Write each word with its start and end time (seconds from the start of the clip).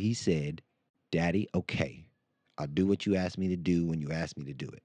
he 0.00 0.14
said, 0.14 0.62
Daddy, 1.10 1.48
okay, 1.54 2.08
I'll 2.58 2.66
do 2.66 2.86
what 2.86 3.06
you 3.06 3.16
asked 3.16 3.38
me 3.38 3.48
to 3.48 3.56
do 3.56 3.86
when 3.86 4.00
you 4.00 4.10
asked 4.10 4.36
me 4.38 4.44
to 4.44 4.54
do 4.54 4.68
it. 4.68 4.82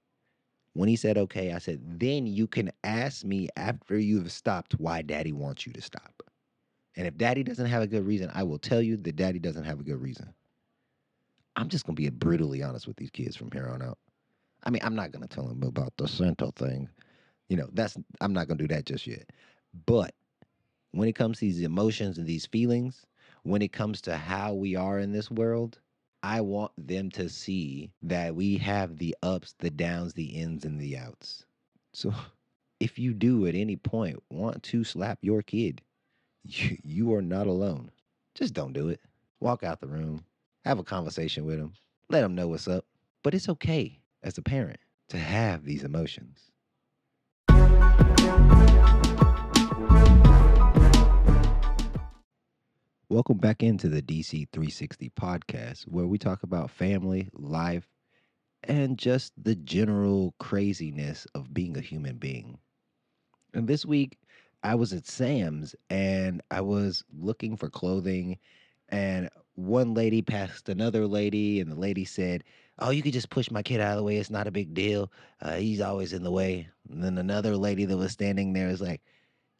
When 0.74 0.88
he 0.88 0.96
said 0.96 1.16
okay, 1.18 1.52
I 1.52 1.58
said, 1.58 1.80
then 2.00 2.26
you 2.26 2.46
can 2.46 2.70
ask 2.82 3.24
me 3.24 3.48
after 3.56 3.98
you've 3.98 4.32
stopped 4.32 4.74
why 4.80 5.02
daddy 5.02 5.32
wants 5.32 5.66
you 5.66 5.72
to 5.72 5.82
stop. 5.82 6.22
And 6.96 7.06
if 7.06 7.16
daddy 7.16 7.42
doesn't 7.42 7.66
have 7.66 7.82
a 7.82 7.86
good 7.86 8.06
reason, 8.06 8.30
I 8.34 8.42
will 8.42 8.58
tell 8.58 8.82
you 8.82 8.96
that 8.96 9.16
daddy 9.16 9.38
doesn't 9.38 9.64
have 9.64 9.80
a 9.80 9.84
good 9.84 10.00
reason. 10.00 10.32
I'm 11.56 11.68
just 11.68 11.86
gonna 11.86 11.94
be 11.94 12.08
brutally 12.10 12.62
honest 12.62 12.86
with 12.86 12.96
these 12.96 13.10
kids 13.10 13.36
from 13.36 13.50
here 13.52 13.68
on 13.68 13.82
out. 13.82 13.98
I 14.64 14.70
mean, 14.70 14.80
I'm 14.82 14.96
not 14.96 15.12
gonna 15.12 15.28
tell 15.28 15.46
them 15.46 15.62
about 15.62 15.96
the 15.96 16.08
Santa 16.08 16.50
thing. 16.52 16.88
You 17.48 17.56
know, 17.56 17.68
that's 17.72 17.96
I'm 18.20 18.32
not 18.32 18.48
gonna 18.48 18.58
do 18.58 18.68
that 18.68 18.86
just 18.86 19.06
yet. 19.06 19.30
But 19.86 20.14
when 20.92 21.08
it 21.08 21.14
comes 21.14 21.38
to 21.38 21.44
these 21.44 21.60
emotions 21.60 22.18
and 22.18 22.26
these 22.26 22.46
feelings, 22.46 23.04
when 23.44 23.62
it 23.62 23.72
comes 23.72 24.00
to 24.00 24.16
how 24.16 24.54
we 24.54 24.74
are 24.74 24.98
in 24.98 25.12
this 25.12 25.30
world, 25.30 25.78
I 26.22 26.40
want 26.40 26.72
them 26.78 27.10
to 27.12 27.28
see 27.28 27.90
that 28.02 28.34
we 28.34 28.56
have 28.56 28.96
the 28.96 29.14
ups, 29.22 29.54
the 29.58 29.70
downs, 29.70 30.14
the 30.14 30.24
ins, 30.24 30.64
and 30.64 30.80
the 30.80 30.96
outs. 30.96 31.44
So 31.92 32.12
if 32.80 32.98
you 32.98 33.12
do 33.12 33.46
at 33.46 33.54
any 33.54 33.76
point 33.76 34.20
want 34.30 34.62
to 34.64 34.82
slap 34.82 35.18
your 35.20 35.42
kid, 35.42 35.82
you, 36.44 36.78
you 36.82 37.14
are 37.14 37.22
not 37.22 37.46
alone. 37.46 37.90
Just 38.34 38.54
don't 38.54 38.72
do 38.72 38.88
it. 38.88 39.00
Walk 39.40 39.62
out 39.62 39.80
the 39.80 39.86
room, 39.86 40.24
have 40.64 40.78
a 40.78 40.84
conversation 40.84 41.44
with 41.44 41.58
them, 41.58 41.74
let 42.08 42.22
them 42.22 42.34
know 42.34 42.48
what's 42.48 42.66
up. 42.66 42.86
But 43.22 43.34
it's 43.34 43.48
okay 43.48 44.00
as 44.22 44.38
a 44.38 44.42
parent 44.42 44.80
to 45.08 45.18
have 45.18 45.64
these 45.64 45.84
emotions. 45.84 46.50
Welcome 53.10 53.36
back 53.36 53.62
into 53.62 53.90
the 53.90 54.00
DC 54.00 54.48
360 54.50 55.10
podcast, 55.10 55.82
where 55.82 56.06
we 56.06 56.16
talk 56.16 56.42
about 56.42 56.70
family, 56.70 57.28
life, 57.34 57.86
and 58.62 58.96
just 58.96 59.34
the 59.36 59.54
general 59.54 60.34
craziness 60.40 61.26
of 61.34 61.52
being 61.52 61.76
a 61.76 61.82
human 61.82 62.16
being. 62.16 62.56
And 63.52 63.68
this 63.68 63.84
week, 63.84 64.16
I 64.62 64.74
was 64.74 64.94
at 64.94 65.06
Sam's 65.06 65.76
and 65.90 66.40
I 66.50 66.62
was 66.62 67.04
looking 67.14 67.58
for 67.58 67.68
clothing, 67.68 68.38
and 68.88 69.28
one 69.54 69.92
lady 69.92 70.22
passed 70.22 70.70
another 70.70 71.06
lady, 71.06 71.60
and 71.60 71.70
the 71.70 71.78
lady 71.78 72.06
said, 72.06 72.42
Oh, 72.78 72.88
you 72.88 73.02
could 73.02 73.12
just 73.12 73.28
push 73.28 73.50
my 73.50 73.62
kid 73.62 73.80
out 73.80 73.92
of 73.92 73.98
the 73.98 74.02
way. 74.02 74.16
It's 74.16 74.30
not 74.30 74.46
a 74.46 74.50
big 74.50 74.72
deal. 74.72 75.12
Uh, 75.42 75.56
he's 75.56 75.82
always 75.82 76.14
in 76.14 76.22
the 76.22 76.32
way. 76.32 76.68
And 76.88 77.04
then 77.04 77.18
another 77.18 77.54
lady 77.54 77.84
that 77.84 77.98
was 77.98 78.12
standing 78.12 78.54
there 78.54 78.68
was 78.68 78.80
like, 78.80 79.02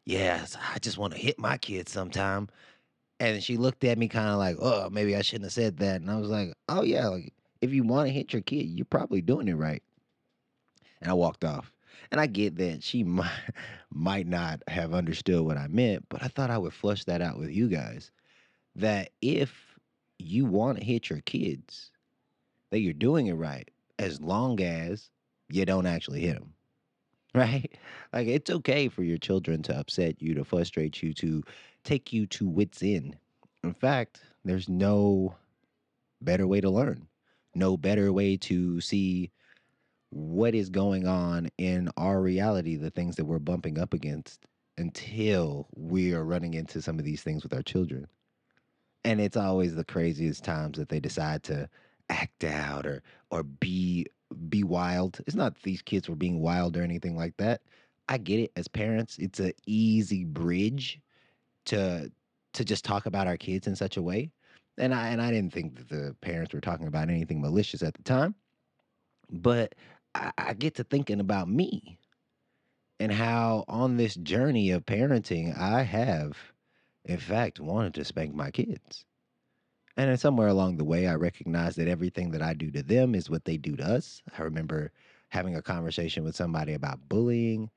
Yes, 0.03 0.57
I 0.73 0.79
just 0.79 0.97
want 0.97 1.13
to 1.13 1.19
hit 1.19 1.39
my 1.39 1.57
kid 1.57 1.89
sometime. 1.89 2.49
And 3.19 3.41
she 3.41 3.57
looked 3.57 3.83
at 3.83 3.97
me 3.97 4.07
kind 4.07 4.29
of 4.29 4.37
like, 4.37 4.57
oh, 4.59 4.89
maybe 4.89 5.15
I 5.15 5.21
shouldn't 5.21 5.45
have 5.45 5.53
said 5.53 5.77
that. 5.77 6.01
And 6.01 6.11
I 6.11 6.17
was 6.17 6.29
like, 6.29 6.53
oh, 6.67 6.83
yeah, 6.83 7.07
like, 7.07 7.33
if 7.61 7.73
you 7.73 7.83
want 7.83 8.07
to 8.07 8.13
hit 8.13 8.33
your 8.33 8.41
kid, 8.41 8.65
you're 8.65 8.85
probably 8.85 9.21
doing 9.21 9.47
it 9.47 9.53
right. 9.53 9.81
And 11.01 11.09
I 11.09 11.13
walked 11.13 11.43
off. 11.43 11.71
And 12.11 12.19
I 12.19 12.27
get 12.27 12.57
that 12.57 12.83
she 12.83 13.03
might, 13.05 13.31
might 13.91 14.27
not 14.27 14.61
have 14.67 14.93
understood 14.93 15.41
what 15.45 15.57
I 15.57 15.67
meant, 15.67 16.05
but 16.09 16.23
I 16.23 16.27
thought 16.27 16.51
I 16.51 16.57
would 16.57 16.73
flush 16.73 17.05
that 17.05 17.21
out 17.21 17.39
with 17.39 17.49
you 17.49 17.67
guys. 17.69 18.11
That 18.75 19.11
if 19.21 19.77
you 20.19 20.45
want 20.45 20.79
to 20.79 20.83
hit 20.83 21.09
your 21.09 21.21
kids, 21.21 21.91
that 22.71 22.79
you're 22.79 22.93
doing 22.93 23.27
it 23.27 23.33
right, 23.33 23.69
as 23.97 24.19
long 24.21 24.59
as 24.59 25.09
you 25.49 25.65
don't 25.65 25.85
actually 25.85 26.21
hit 26.21 26.35
them. 26.35 26.53
Right? 27.35 27.77
Like, 28.13 28.29
it's 28.29 28.49
okay 28.49 28.87
for 28.87 29.03
your 29.03 29.17
children 29.17 29.61
to 29.63 29.77
upset 29.77 30.21
you, 30.21 30.33
to 30.35 30.45
frustrate 30.45 31.03
you, 31.03 31.13
to 31.15 31.43
take 31.85 32.11
you 32.11 32.25
to 32.27 32.47
wits 32.47 32.83
end. 32.83 33.15
In 33.63 33.73
fact, 33.73 34.21
there's 34.43 34.67
no 34.67 35.35
better 36.21 36.47
way 36.47 36.59
to 36.59 36.69
learn, 36.69 37.07
no 37.53 37.77
better 37.77 38.11
way 38.11 38.35
to 38.37 38.81
see 38.81 39.31
what 40.09 40.55
is 40.55 40.69
going 40.69 41.07
on 41.07 41.49
in 41.57 41.89
our 41.97 42.21
reality, 42.21 42.75
the 42.75 42.89
things 42.89 43.15
that 43.15 43.25
we're 43.25 43.39
bumping 43.39 43.79
up 43.79 43.93
against 43.93 44.45
until 44.77 45.67
we 45.75 46.13
are 46.13 46.23
running 46.23 46.53
into 46.53 46.81
some 46.81 46.99
of 46.99 47.05
these 47.05 47.21
things 47.21 47.43
with 47.43 47.53
our 47.53 47.63
children. 47.63 48.07
And 49.03 49.21
it's 49.21 49.37
always 49.37 49.75
the 49.75 49.85
craziest 49.85 50.43
times 50.43 50.77
that 50.77 50.89
they 50.89 50.99
decide 50.99 51.43
to 51.43 51.69
act 52.09 52.43
out 52.43 52.85
or 52.85 53.01
or 53.29 53.43
be 53.43 54.05
be 54.49 54.63
wild. 54.63 55.19
It's 55.27 55.35
not 55.35 55.61
these 55.61 55.81
kids 55.81 56.09
were 56.09 56.15
being 56.15 56.39
wild 56.39 56.75
or 56.75 56.81
anything 56.81 57.15
like 57.15 57.37
that. 57.37 57.61
I 58.09 58.17
get 58.17 58.39
it 58.39 58.51
as 58.55 58.67
parents. 58.67 59.17
It's 59.17 59.39
an 59.39 59.53
easy 59.65 60.23
bridge 60.23 60.99
to 61.65 62.11
to 62.53 62.65
just 62.65 62.85
talk 62.85 63.05
about 63.05 63.27
our 63.27 63.37
kids 63.37 63.67
in 63.67 63.75
such 63.75 63.97
a 63.97 64.01
way. 64.01 64.31
And 64.77 64.93
I 64.93 65.09
and 65.09 65.21
I 65.21 65.31
didn't 65.31 65.53
think 65.53 65.75
that 65.75 65.89
the 65.89 66.15
parents 66.21 66.53
were 66.53 66.61
talking 66.61 66.87
about 66.87 67.09
anything 67.09 67.41
malicious 67.41 67.83
at 67.83 67.93
the 67.93 68.03
time. 68.03 68.35
But 69.29 69.75
I, 70.13 70.31
I 70.37 70.53
get 70.53 70.75
to 70.75 70.83
thinking 70.83 71.19
about 71.19 71.49
me 71.49 71.99
and 72.99 73.11
how 73.11 73.65
on 73.67 73.97
this 73.97 74.15
journey 74.15 74.71
of 74.71 74.85
parenting, 74.85 75.57
I 75.57 75.83
have, 75.83 76.37
in 77.03 77.17
fact, 77.17 77.59
wanted 77.59 77.93
to 77.95 78.05
spank 78.05 78.33
my 78.33 78.51
kids. 78.51 79.05
And 79.97 80.09
then 80.09 80.17
somewhere 80.17 80.49
along 80.49 80.77
the 80.77 80.83
way, 80.83 81.07
I 81.07 81.15
recognize 81.15 81.75
that 81.75 81.87
everything 81.87 82.31
that 82.31 82.41
I 82.41 82.53
do 82.53 82.69
to 82.71 82.83
them 82.83 83.15
is 83.15 83.29
what 83.29 83.45
they 83.45 83.57
do 83.57 83.75
to 83.77 83.83
us. 83.83 84.21
I 84.37 84.43
remember 84.43 84.91
having 85.29 85.55
a 85.55 85.61
conversation 85.61 86.23
with 86.23 86.35
somebody 86.35 86.73
about 86.73 87.07
bullying 87.07 87.69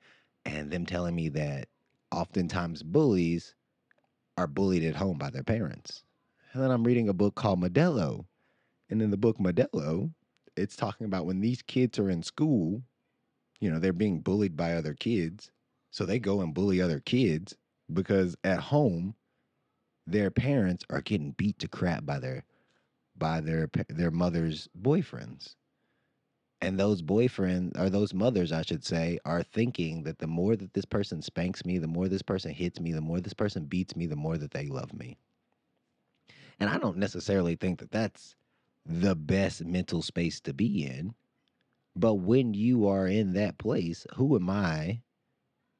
and 0.44 0.70
them 0.70 0.84
telling 0.87 1.15
me 1.15 1.28
that 1.31 1.69
oftentimes 2.10 2.82
bullies 2.82 3.55
are 4.38 4.47
bullied 4.47 4.84
at 4.84 4.94
home 4.94 5.19
by 5.19 5.31
their 5.31 5.43
parents. 5.43 6.04
And 6.53 6.62
then 6.62 6.71
I'm 6.71 6.84
reading 6.84 7.09
a 7.09 7.12
book 7.12 7.34
called 7.34 7.60
Modelo. 7.60 8.25
And 8.88 9.03
in 9.03 9.10
the 9.10 9.16
book 9.16 9.37
Modelo, 9.38 10.12
it's 10.56 10.76
talking 10.76 11.06
about 11.06 11.26
when 11.26 11.41
these 11.41 11.60
kids 11.60 11.99
are 11.99 12.09
in 12.09 12.22
school, 12.22 12.82
you 13.60 13.69
know, 13.69 13.81
they're 13.81 13.93
being 13.93 14.21
bullied 14.21 14.56
by 14.56 14.75
other 14.75 14.94
kids. 14.94 15.50
So 15.91 16.06
they 16.06 16.21
go 16.21 16.41
and 16.41 16.54
bully 16.54 16.81
other 16.81 17.00
kids 17.00 17.56
because 17.93 18.37
at 18.44 18.60
home, 18.60 19.16
their 20.06 20.31
parents 20.31 20.84
are 20.88 21.03
getting 21.03 21.32
beat 21.32 21.59
to 21.59 21.69
crap 21.69 22.06
by 22.06 22.20
their 22.20 22.44
by 23.16 23.41
their 23.41 23.69
their 23.88 24.12
mother's 24.12 24.69
boyfriends. 24.81 25.56
And 26.60 26.78
those 26.78 27.02
boyfriends 27.02 27.78
or 27.78 27.88
those 27.88 28.12
mothers, 28.12 28.50
I 28.50 28.62
should 28.62 28.84
say, 28.84 29.19
are 29.24 29.44
thinking 29.44 30.02
that 30.02 30.19
the 30.19 30.26
more 30.26 30.56
that 30.56 30.74
this 30.74 30.84
person 30.84 31.22
spanks 31.22 31.64
me, 31.64 31.78
the 31.78 31.86
more 31.86 32.08
this 32.08 32.22
person 32.22 32.52
hits 32.52 32.80
me, 32.80 32.92
the 32.92 33.00
more 33.00 33.20
this 33.20 33.34
person 33.34 33.66
beats 33.66 33.94
me, 33.94 34.06
the 34.06 34.16
more 34.16 34.36
that 34.38 34.50
they 34.50 34.66
love 34.66 34.92
me. 34.92 35.16
And 36.58 36.69
I 36.69 36.78
don't 36.78 36.96
necessarily 36.96 37.54
think 37.54 37.78
that 37.78 37.92
that's 37.92 38.34
the 38.84 39.14
best 39.14 39.64
mental 39.64 40.02
space 40.02 40.41
to 40.41 40.52
be 40.52 40.84
in. 40.84 41.14
But 41.94 42.14
when 42.14 42.54
you 42.54 42.88
are 42.88 43.06
in 43.06 43.34
that 43.34 43.58
place, 43.58 44.06
who 44.14 44.34
am 44.36 44.50
I 44.50 45.02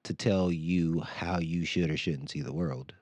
to 0.05 0.15
tell 0.15 0.53
you 0.53 1.00
how 1.00 1.39
you 1.41 1.65
should 1.65 1.91
or 1.91 1.97
shouldn't 1.97 2.31
see 2.31 2.43
the 2.43 2.53
world? 2.53 2.95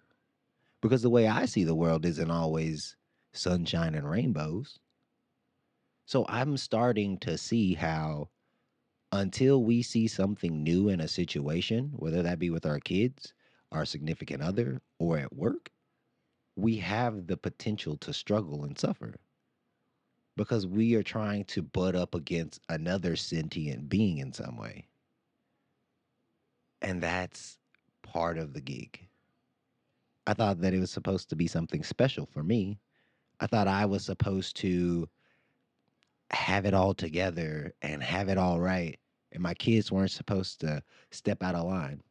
Because 0.80 1.02
the 1.02 1.10
way 1.10 1.26
I 1.26 1.44
see 1.44 1.64
the 1.64 1.74
world 1.74 2.06
isn't 2.06 2.30
always 2.30 2.96
sunshine 3.32 3.94
and 3.94 4.08
rainbows. 4.08 4.78
So 6.06 6.24
I'm 6.28 6.56
starting 6.56 7.18
to 7.18 7.36
see 7.36 7.74
how 7.74 8.30
until 9.10 9.64
we 9.64 9.82
see 9.82 10.06
something 10.06 10.62
new 10.62 10.88
in 10.88 11.00
a 11.00 11.08
situation, 11.08 11.90
whether 11.96 12.22
that 12.22 12.38
be 12.38 12.48
with 12.48 12.64
our 12.64 12.78
kids, 12.78 13.34
our 13.72 13.84
significant 13.84 14.40
other, 14.40 14.80
or 15.00 15.18
at 15.18 15.34
work, 15.34 15.70
we 16.54 16.76
have 16.76 17.26
the 17.26 17.36
potential 17.36 17.96
to 17.98 18.12
struggle 18.12 18.64
and 18.64 18.78
suffer 18.78 19.16
because 20.36 20.64
we 20.64 20.94
are 20.94 21.02
trying 21.02 21.44
to 21.46 21.62
butt 21.62 21.96
up 21.96 22.14
against 22.14 22.60
another 22.68 23.16
sentient 23.16 23.88
being 23.88 24.18
in 24.18 24.32
some 24.32 24.56
way. 24.56 24.86
And 26.82 27.02
that's 27.02 27.58
part 28.02 28.38
of 28.38 28.52
the 28.52 28.60
gig. 28.60 29.08
I 30.26 30.34
thought 30.34 30.60
that 30.60 30.74
it 30.74 30.80
was 30.80 30.90
supposed 30.90 31.30
to 31.30 31.36
be 31.36 31.48
something 31.48 31.82
special 31.82 32.26
for 32.26 32.44
me. 32.44 32.78
I 33.40 33.46
thought 33.46 33.66
I 33.66 33.86
was 33.86 34.04
supposed 34.04 34.56
to 34.58 35.08
have 36.30 36.66
it 36.66 36.74
all 36.74 36.94
together 36.94 37.74
and 37.82 38.02
have 38.02 38.28
it 38.28 38.38
all 38.38 38.60
right. 38.60 38.98
And 39.32 39.42
my 39.42 39.54
kids 39.54 39.92
weren't 39.92 40.10
supposed 40.10 40.60
to 40.60 40.82
step 41.10 41.42
out 41.42 41.54
of 41.54 41.66
line. 41.66 42.02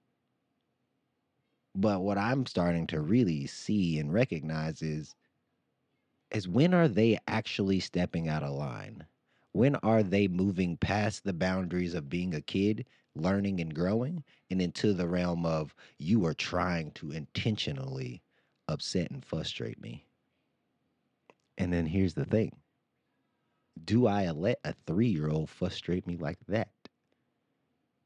But 1.75 2.01
what 2.01 2.17
I'm 2.17 2.45
starting 2.45 2.87
to 2.87 3.01
really 3.01 3.47
see 3.47 3.99
and 3.99 4.13
recognize 4.13 4.81
is 4.81 5.15
is 6.31 6.47
when 6.47 6.73
are 6.73 6.87
they 6.87 7.17
actually 7.27 7.79
stepping 7.79 8.27
out 8.27 8.43
of 8.43 8.53
line? 8.53 9.05
When 9.51 9.75
are 9.77 10.03
they 10.03 10.27
moving 10.27 10.75
past 10.77 11.23
the 11.23 11.33
boundaries 11.33 11.93
of 11.93 12.09
being 12.09 12.33
a 12.33 12.41
kid, 12.41 12.85
learning 13.15 13.61
and 13.61 13.73
growing, 13.73 14.23
and 14.49 14.61
into 14.61 14.93
the 14.93 15.07
realm 15.07 15.45
of 15.45 15.73
you 15.97 16.25
are 16.25 16.33
trying 16.33 16.91
to 16.93 17.11
intentionally 17.11 18.21
upset 18.67 19.11
and 19.11 19.23
frustrate 19.23 19.79
me? 19.79 20.05
And 21.57 21.71
then 21.71 21.85
here's 21.85 22.15
the 22.15 22.25
thing 22.25 22.51
do 23.83 24.07
I 24.07 24.29
let 24.31 24.59
a 24.63 24.73
three 24.87 25.07
year 25.07 25.29
old 25.29 25.49
frustrate 25.49 26.07
me 26.07 26.17
like 26.17 26.39
that? 26.47 26.69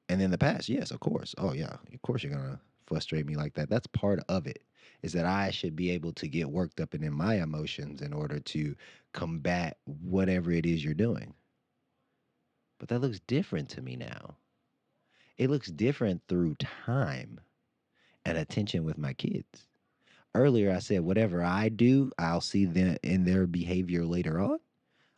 And 0.08 0.22
in 0.22 0.32
the 0.32 0.38
past, 0.38 0.70
yes, 0.70 0.92
of 0.92 1.00
course. 1.00 1.36
Oh, 1.38 1.54
yeah, 1.54 1.78
of 1.94 2.02
course 2.02 2.24
you're 2.24 2.34
going 2.34 2.44
to 2.50 2.60
frustrate 2.88 3.28
me 3.28 3.36
like 3.36 3.54
that. 3.54 3.70
That's 3.70 3.88
part 3.88 4.20
of 4.28 4.48
it. 4.48 4.64
Is 5.04 5.14
that 5.14 5.26
I 5.26 5.52
should 5.52 5.76
be 5.76 5.92
able 5.92 6.14
to 6.14 6.28
get 6.28 6.50
worked 6.50 6.82
up 6.82 6.94
and 6.94 7.04
in 7.04 7.14
my 7.14 7.36
emotions 7.36 8.02
in 8.02 8.12
order 8.12 8.40
to 8.40 8.76
combat 9.14 9.78
whatever 9.86 10.52
it 10.52 10.66
is 10.66 10.84
you're 10.84 10.94
doing. 10.96 11.34
But 12.80 12.90
that 12.90 13.00
looks 13.00 13.20
different 13.28 13.70
to 13.70 13.82
me 13.82 13.96
now. 13.96 14.36
It 15.38 15.50
looks 15.50 15.70
different 15.70 16.22
through 16.28 16.56
time 16.56 17.40
and 18.26 18.38
attention 18.38 18.84
with 18.84 18.98
my 18.98 19.14
kids. 19.14 19.68
Earlier, 20.36 20.72
I 20.72 20.80
said, 20.80 21.02
whatever 21.02 21.44
I 21.44 21.70
do, 21.70 22.12
I'll 22.18 22.42
see 22.42 22.66
them 22.66 22.98
in 23.04 23.24
their 23.24 23.48
behavior 23.48 24.06
later 24.06 24.40
on. 24.40 24.60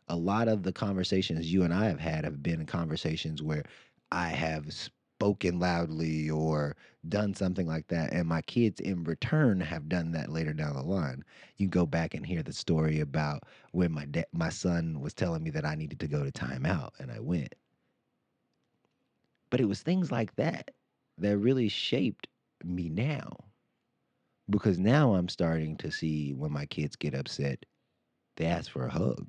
A 0.08 0.16
lot 0.16 0.48
of 0.48 0.62
the 0.62 0.72
conversations 0.72 1.52
you 1.52 1.62
and 1.62 1.72
I 1.72 1.86
have 1.86 2.00
had 2.00 2.24
have 2.24 2.42
been 2.42 2.66
conversations 2.66 3.42
where 3.42 3.64
I 4.10 4.28
have 4.28 4.72
spoken 4.72 5.58
loudly 5.58 6.28
or 6.28 6.76
done 7.08 7.34
something 7.34 7.66
like 7.66 7.86
that, 7.88 8.12
and 8.12 8.28
my 8.28 8.42
kids 8.42 8.80
in 8.80 9.04
return 9.04 9.60
have 9.60 9.88
done 9.88 10.12
that 10.12 10.30
later 10.30 10.52
down 10.52 10.74
the 10.74 10.82
line. 10.82 11.24
You 11.56 11.68
go 11.68 11.86
back 11.86 12.14
and 12.14 12.26
hear 12.26 12.42
the 12.42 12.52
story 12.52 13.00
about 13.00 13.44
when 13.72 13.92
my 13.92 14.06
my 14.32 14.48
son 14.50 15.00
was 15.00 15.14
telling 15.14 15.42
me 15.42 15.50
that 15.50 15.64
I 15.64 15.76
needed 15.76 16.00
to 16.00 16.08
go 16.08 16.24
to 16.24 16.32
timeout, 16.32 16.90
and 16.98 17.10
I 17.10 17.20
went. 17.20 17.54
But 19.50 19.60
it 19.60 19.66
was 19.66 19.82
things 19.82 20.10
like 20.10 20.34
that 20.36 20.72
that 21.18 21.38
really 21.38 21.68
shaped 21.68 22.26
me 22.64 22.88
now. 22.88 23.30
Because 24.50 24.78
now 24.78 25.14
I'm 25.14 25.28
starting 25.28 25.76
to 25.78 25.90
see 25.90 26.34
when 26.34 26.52
my 26.52 26.66
kids 26.66 26.96
get 26.96 27.14
upset, 27.14 27.64
they 28.36 28.46
ask 28.46 28.70
for 28.70 28.86
a 28.86 28.90
hug. 28.92 29.26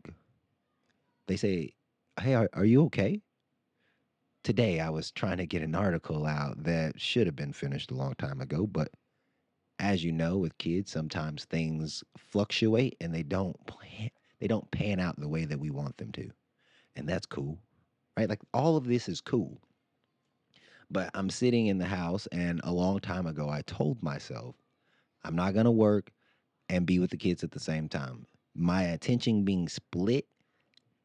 They 1.28 1.38
say, 1.38 1.74
Hey, 2.20 2.36
are, 2.36 2.50
are 2.54 2.66
you 2.66 2.84
okay? 2.86 3.22
Today 4.44 4.80
I 4.80 4.90
was 4.90 5.12
trying 5.12 5.38
to 5.38 5.46
get 5.46 5.62
an 5.62 5.74
article 5.74 6.26
out 6.26 6.64
that 6.64 7.00
should 7.00 7.28
have 7.28 7.36
been 7.36 7.54
finished 7.54 7.92
a 7.92 7.96
long 7.96 8.14
time 8.16 8.42
ago, 8.42 8.68
but 8.68 8.90
as 9.80 10.04
you 10.04 10.12
know, 10.12 10.38
with 10.38 10.58
kids, 10.58 10.92
sometimes 10.92 11.46
things 11.46 12.04
fluctuate 12.18 12.96
and 13.02 13.14
they 13.14 13.24
don't 13.24 13.56
plan, 13.66 14.10
they 14.40 14.48
don't 14.48 14.70
pan 14.72 15.00
out 15.00 15.20
the 15.20 15.28
way 15.30 15.46
that 15.46 15.60
we 15.60 15.70
want 15.70 15.98
them 15.98 16.12
to. 16.12 16.30
And 16.96 17.08
that's 17.08 17.26
cool. 17.26 17.58
Right? 18.18 18.30
Like 18.30 18.42
all 18.54 18.78
of 18.78 18.86
this 18.86 19.10
is 19.10 19.22
cool. 19.22 19.60
But 20.92 21.10
I'm 21.14 21.30
sitting 21.30 21.68
in 21.68 21.80
the 21.80 21.86
house, 21.86 22.28
and 22.32 22.62
a 22.64 22.72
long 22.72 23.00
time 23.00 23.26
ago, 23.26 23.50
I 23.50 23.64
told 23.64 24.04
myself, 24.04 24.56
I'm 25.24 25.36
not 25.36 25.54
going 25.54 25.66
to 25.66 25.72
work 25.72 26.12
and 26.70 26.86
be 26.86 27.00
with 27.00 27.10
the 27.10 27.18
kids 27.18 27.44
at 27.44 27.52
the 27.52 27.60
same 27.60 27.90
time. 27.90 28.28
My 28.54 28.84
attention 28.84 29.44
being 29.44 29.68
split 29.68 30.28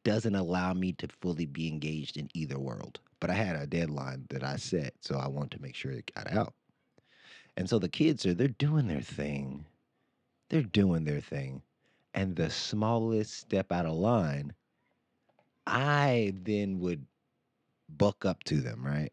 doesn't 0.03 0.35
allow 0.35 0.73
me 0.73 0.93
to 0.93 1.07
fully 1.21 1.45
be 1.45 1.67
engaged 1.67 2.17
in 2.17 2.29
either 2.33 2.59
world. 2.59 2.99
But 3.19 3.29
I 3.29 3.33
had 3.33 3.55
a 3.55 3.67
deadline 3.67 4.25
that 4.29 4.43
I 4.43 4.55
set, 4.55 4.93
so 5.01 5.17
I 5.17 5.27
wanted 5.27 5.51
to 5.51 5.61
make 5.61 5.75
sure 5.75 5.91
it 5.91 6.11
got 6.15 6.31
out. 6.31 6.53
And 7.57 7.69
so 7.69 7.79
the 7.79 7.89
kids 7.89 8.25
are, 8.25 8.33
they're 8.33 8.47
doing 8.47 8.87
their 8.87 9.01
thing. 9.01 9.65
They're 10.49 10.61
doing 10.63 11.03
their 11.03 11.19
thing. 11.19 11.61
And 12.13 12.35
the 12.35 12.49
smallest 12.49 13.33
step 13.33 13.71
out 13.71 13.85
of 13.85 13.93
line, 13.93 14.53
I 15.67 16.33
then 16.41 16.79
would 16.79 17.05
buck 17.89 18.25
up 18.25 18.43
to 18.45 18.61
them, 18.61 18.85
right? 18.85 19.11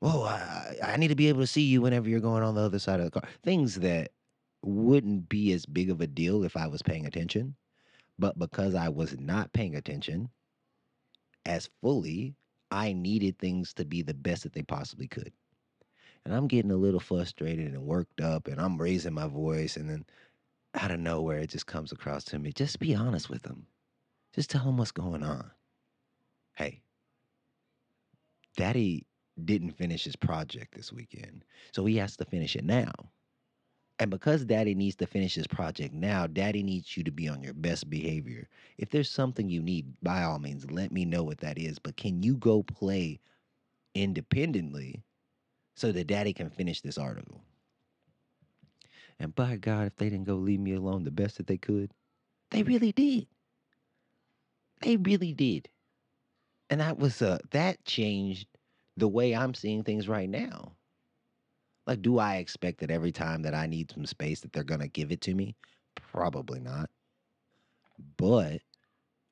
Whoa, 0.00 0.24
I, 0.24 0.76
I 0.82 0.96
need 0.96 1.08
to 1.08 1.14
be 1.14 1.28
able 1.28 1.40
to 1.40 1.46
see 1.46 1.62
you 1.62 1.82
whenever 1.82 2.08
you're 2.08 2.20
going 2.20 2.42
on 2.42 2.54
the 2.54 2.62
other 2.62 2.78
side 2.78 3.00
of 3.00 3.04
the 3.04 3.20
car. 3.20 3.28
Things 3.42 3.76
that 3.76 4.10
wouldn't 4.62 5.28
be 5.28 5.52
as 5.52 5.66
big 5.66 5.90
of 5.90 6.00
a 6.00 6.06
deal 6.06 6.42
if 6.44 6.56
I 6.56 6.66
was 6.66 6.82
paying 6.82 7.06
attention. 7.06 7.54
But 8.20 8.38
because 8.38 8.74
I 8.74 8.90
was 8.90 9.18
not 9.18 9.54
paying 9.54 9.74
attention 9.74 10.28
as 11.46 11.70
fully, 11.80 12.36
I 12.70 12.92
needed 12.92 13.38
things 13.38 13.72
to 13.74 13.86
be 13.86 14.02
the 14.02 14.12
best 14.12 14.42
that 14.42 14.52
they 14.52 14.62
possibly 14.62 15.08
could. 15.08 15.32
And 16.24 16.34
I'm 16.34 16.46
getting 16.46 16.70
a 16.70 16.76
little 16.76 17.00
frustrated 17.00 17.72
and 17.72 17.82
worked 17.82 18.20
up, 18.20 18.46
and 18.46 18.60
I'm 18.60 18.76
raising 18.76 19.14
my 19.14 19.26
voice. 19.26 19.78
And 19.78 19.88
then 19.88 20.04
out 20.74 20.90
of 20.90 21.00
nowhere, 21.00 21.38
it 21.38 21.48
just 21.48 21.66
comes 21.66 21.92
across 21.92 22.24
to 22.24 22.38
me 22.38 22.52
just 22.52 22.78
be 22.78 22.94
honest 22.94 23.30
with 23.30 23.42
them, 23.42 23.66
just 24.34 24.50
tell 24.50 24.66
them 24.66 24.76
what's 24.76 24.92
going 24.92 25.22
on. 25.22 25.50
Hey, 26.54 26.82
daddy 28.58 29.06
didn't 29.42 29.78
finish 29.78 30.04
his 30.04 30.16
project 30.16 30.74
this 30.74 30.92
weekend. 30.92 31.42
So 31.72 31.86
he 31.86 31.96
has 31.96 32.18
to 32.18 32.26
finish 32.26 32.54
it 32.54 32.64
now. 32.64 32.92
And 34.00 34.10
because 34.10 34.44
daddy 34.46 34.74
needs 34.74 34.96
to 34.98 35.06
finish 35.06 35.36
his 35.36 35.46
project 35.48 35.94
now, 35.94 36.26
daddy 36.26 36.64
needs 36.64 36.96
you 36.96 37.04
to 37.04 37.12
be 37.12 37.28
on 37.28 37.42
your 37.42 37.54
best 37.54 37.90
behavior. 37.90 38.48
If 38.78 38.90
there's 38.90 39.10
something 39.10 39.50
you 39.50 39.62
need, 39.62 39.94
by 40.02 40.24
all 40.24 40.40
means, 40.40 40.70
let 40.72 40.92
me 40.92 41.06
know 41.06 41.24
what 41.24 41.40
that 41.40 41.58
is. 41.58 41.78
But 41.78 41.96
can 41.98 42.22
you 42.22 42.36
go 42.36 42.64
play 42.64 43.20
independently 43.94 45.04
so 45.76 45.92
that 45.92 46.08
daddy 46.08 46.32
can 46.34 46.50
finish 46.50 46.80
this 46.82 46.98
article? 46.98 47.42
And 49.20 49.34
by 49.36 49.56
God, 49.56 49.86
if 49.88 49.96
they 49.96 50.10
didn't 50.10 50.26
go 50.26 50.36
leave 50.36 50.60
me 50.60 50.74
alone 50.74 51.04
the 51.04 51.12
best 51.12 51.38
that 51.38 51.46
they 51.48 51.58
could, 51.58 51.92
they 52.50 52.64
really 52.64 52.92
did. 52.92 53.28
They 54.82 54.96
really 54.96 55.32
did. 55.32 55.68
And 56.70 56.80
that 56.80 56.98
was 56.98 57.22
uh 57.22 57.38
that 57.50 57.84
changed 57.84 58.48
the 58.96 59.08
way 59.08 59.34
I'm 59.34 59.54
seeing 59.54 59.84
things 59.84 60.08
right 60.08 60.28
now. 60.28 60.76
Like, 61.90 62.02
do 62.02 62.20
I 62.20 62.36
expect 62.36 62.78
that 62.80 62.92
every 62.92 63.10
time 63.10 63.42
that 63.42 63.54
I 63.54 63.66
need 63.66 63.90
some 63.90 64.06
space 64.06 64.40
that 64.42 64.52
they're 64.52 64.62
to 64.62 64.86
give 64.86 65.10
it 65.10 65.20
to 65.22 65.34
me? 65.34 65.56
Probably 65.96 66.60
not. 66.60 66.88
But 68.16 68.62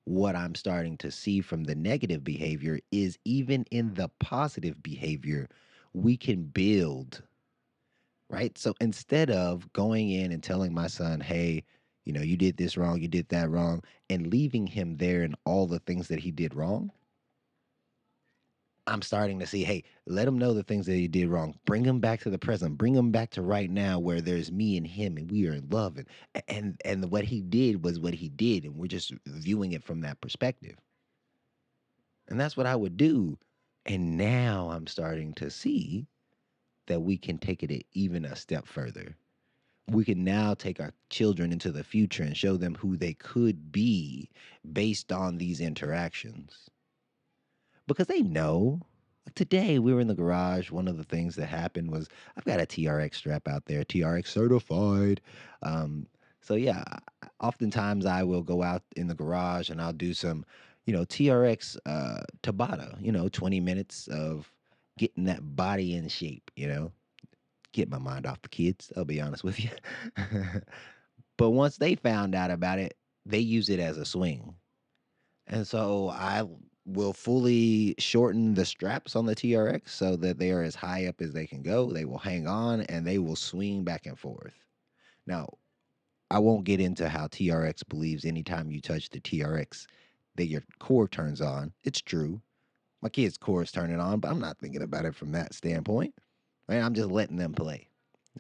what 0.07 0.35
I'm 0.35 0.57
starting 0.57 0.97
to 0.99 1.13
see 1.13 1.41
from 1.41 1.65
the 1.65 1.77
negative 1.77 2.25
behavior 2.25 2.81
is 2.91 3.17
even 3.25 3.65
in 3.71 3.95
the 3.95 4.09
positive 4.19 4.83
behavior, 4.83 5.49
we 5.95 6.17
can 6.17 6.45
build, 6.47 7.23
right? 8.29 8.59
So 8.59 8.75
instead 8.81 9.31
of 9.31 9.73
going 9.73 10.11
in 10.11 10.33
and 10.33 10.43
telling 10.43 10.75
my 10.75 10.89
son, 10.89 11.21
hey, 11.21 11.65
you 12.07 12.13
know, 12.13 12.23
you 12.23 12.37
did 12.37 12.57
this 12.57 12.77
wrong, 12.77 13.01
you 13.01 13.09
did 13.09 13.29
that 13.29 13.51
wrong, 13.51 13.85
and 14.11 14.29
leaving 14.33 14.67
him 14.67 14.97
there 14.97 15.23
and 15.23 15.37
all 15.45 15.69
the 15.69 15.81
things 15.81 16.09
that 16.09 16.21
he 16.21 16.33
did 16.33 16.57
wrong, 16.57 16.91
I'm 18.89 19.03
starting 19.03 19.39
to 19.41 19.47
see, 19.47 19.65
hey, 19.65 19.85
let 20.07 20.27
him 20.27 20.39
know 20.39 20.55
the 20.55 20.63
things 20.63 20.87
that 20.87 20.95
he 20.95 21.09
did 21.09 21.29
wrong. 21.29 21.59
Bring 21.67 21.85
him 21.85 22.01
back 22.01 22.21
to 22.21 22.31
the 22.31 22.39
present. 22.39 22.79
Bring 22.79 22.95
him 22.95 23.11
back 23.11 23.31
to 23.33 23.43
right 23.43 23.71
now 23.71 23.99
where 23.99 24.23
there's 24.23 24.51
me 24.51 24.77
and 24.79 24.87
him 24.87 25.19
and 25.19 25.31
we 25.31 25.47
are 25.47 25.53
in 25.53 25.69
love. 25.69 25.99
And 25.99 26.07
and 26.49 26.81
and 26.85 27.11
what 27.11 27.25
he 27.25 27.43
did 27.43 27.85
was 27.85 28.01
what 28.01 28.15
he 28.15 28.31
did. 28.31 28.65
And 28.65 28.77
we're 28.77 28.87
just 28.87 29.13
viewing 29.27 29.73
it 29.73 29.85
from 29.85 30.01
that 30.01 30.21
perspective. 30.21 30.77
And 32.29 32.41
that's 32.41 32.57
what 32.57 32.67
I 32.67 32.77
would 32.77 32.97
do. 32.97 33.39
And 33.85 34.17
now 34.17 34.71
I'm 34.71 34.87
starting 34.87 35.35
to 35.35 35.51
see 35.51 36.07
that 36.87 37.01
we 37.01 37.19
can 37.19 37.39
take 37.39 37.63
it 37.63 37.87
even 37.93 38.25
a 38.25 38.37
step 38.37 38.67
further. 38.67 39.17
We 39.89 40.05
can 40.05 40.25
now 40.25 40.55
take 40.55 40.81
our 40.81 40.93
children 41.11 41.53
into 41.53 41.73
the 41.73 41.85
future 41.85 42.23
and 42.23 42.37
show 42.37 42.57
them 42.57 42.75
who 42.75 42.97
they 42.97 43.15
could 43.15 43.71
be 43.71 44.31
based 44.73 45.13
on 45.13 45.37
these 45.37 45.61
interactions 45.61 46.71
because 47.89 48.07
they 48.07 48.23
know. 48.23 48.81
Today, 49.35 49.79
we 49.79 49.93
were 49.93 50.01
in 50.01 50.07
the 50.07 50.15
garage. 50.15 50.71
One 50.71 50.89
of 50.89 50.97
the 50.97 51.05
things 51.05 51.37
that 51.37 51.47
happened 51.47 51.91
was 51.91 52.09
I've 52.37 52.45
got 52.45 52.61
a 52.61 52.67
TRX 52.67 53.17
strap 53.17 53.47
out 53.49 53.67
there, 53.67 53.85
TRX 53.85 54.29
certified. 54.29 55.21
Um, 55.63 56.07
so 56.41 56.55
yeah, 56.55 56.83
oftentimes 57.41 58.07
I 58.07 58.23
will 58.23 58.43
go 58.43 58.63
out 58.63 58.83
in 58.97 59.07
the 59.07 59.15
garage 59.15 59.69
and 59.69 59.83
I'll 59.83 59.93
do 59.93 60.15
some, 60.15 60.47
you 60.87 60.95
know, 60.95 61.05
TRX 61.05 61.77
uh, 61.85 62.21
Tabata. 62.43 62.97
You 63.03 63.13
know, 63.13 63.29
twenty 63.29 63.61
minutes 63.61 64.09
of 64.09 64.51
getting 64.97 65.25
that 65.25 65.57
body 65.57 65.95
in 65.95 66.09
shape. 66.09 66.51
You 66.57 66.69
know, 66.69 66.93
get 67.73 67.91
my 67.91 67.99
mind 67.99 68.27
off 68.27 68.41
the 68.41 68.49
kids. 68.49 68.93
I'll 68.97 69.05
be 69.05 69.21
honest 69.21 69.45
with 69.45 69.61
you. 69.63 69.71
but 71.37 71.51
once 71.51 71.77
they 71.77 71.97
found 71.97 72.35
out 72.35 72.51
about 72.51 72.79
it, 72.79 72.97
they 73.27 73.41
use 73.41 73.69
it 73.69 73.81
as 73.81 73.99
a 73.99 74.07
swing. 74.07 74.55
And 75.47 75.67
so 75.67 76.09
I 76.11 76.45
will 76.89 77.13
fully 77.13 77.95
shorten 77.99 78.55
the 78.55 78.65
straps 78.65 79.15
on 79.15 79.27
the 79.27 79.37
TRX 79.37 79.91
so 79.91 80.17
that 80.17 80.39
they 80.39 80.51
are 80.51 80.63
as 80.63 80.75
high 80.75 81.07
up 81.07 81.21
as 81.21 81.33
they 81.33 81.47
can 81.47 81.63
go. 81.63 81.93
They 81.93 82.07
will 82.07 82.19
hang 82.19 82.47
on 82.47 82.81
and 82.83 83.07
they 83.07 83.19
will 83.19 83.37
swing 83.37 83.85
back 83.85 84.07
and 84.07 84.19
forth. 84.19 84.55
Now, 85.27 85.49
I 86.31 86.39
won't 86.39 86.65
get 86.65 86.81
into 86.81 87.09
how 87.09 87.27
TRX 87.27 87.87
believes 87.89 88.25
anytime 88.25 88.71
you 88.71 88.81
touch 88.81 89.11
the 89.11 89.21
TRX 89.21 89.87
that 90.37 90.47
your 90.47 90.63
core 90.79 91.09
turns 91.09 91.43
on. 91.43 91.73
It's 91.85 92.01
true. 92.01 92.41
My 93.03 93.11
kid's 93.11 93.37
core 93.37 93.63
is 93.63 93.71
turning 93.71 94.01
on, 94.01 94.21
but 94.21 94.31
I'm 94.31 94.41
not 94.41 94.59
thinking 94.59 94.83
about 94.83 95.05
it 95.05 95.15
from 95.15 95.33
that 95.33 95.55
standpoint. 95.55 96.15
Right? 96.69 96.81
I'm 96.81 96.95
just 96.95 97.11
letting 97.11 97.37
them 97.37 97.53
play. 97.53 97.89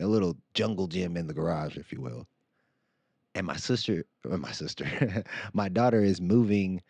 A 0.00 0.06
little 0.06 0.36
jungle 0.54 0.86
gym 0.86 1.16
in 1.16 1.26
the 1.26 1.34
garage, 1.34 1.76
if 1.76 1.92
you 1.92 2.00
will. 2.00 2.26
And 3.34 3.46
my 3.46 3.56
sister, 3.56 4.04
my 4.24 4.52
sister, 4.52 5.24
my 5.52 5.68
daughter 5.68 6.02
is 6.02 6.20
moving 6.20 6.82